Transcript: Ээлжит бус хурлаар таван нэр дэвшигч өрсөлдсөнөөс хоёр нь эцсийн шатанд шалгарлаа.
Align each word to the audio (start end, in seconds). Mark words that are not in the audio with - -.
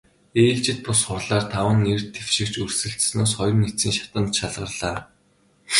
Ээлжит 0.45 0.79
бус 0.85 0.99
хурлаар 1.07 1.45
таван 1.53 1.77
нэр 1.85 1.99
дэвшигч 2.13 2.53
өрсөлдсөнөөс 2.63 3.31
хоёр 3.37 3.55
нь 3.57 3.67
эцсийн 3.69 3.95
шатанд 3.99 4.31
шалгарлаа. 4.39 4.97